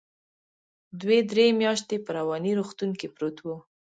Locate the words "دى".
1.01-1.17